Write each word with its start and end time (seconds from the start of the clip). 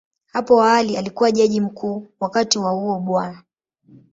Hapo 0.25 0.53
awali 0.61 0.97
alikuwa 0.97 1.31
Jaji 1.31 1.61
Mkuu, 1.61 2.07
wakati 2.19 2.57
huo 2.57 2.99
Bw. 2.99 3.21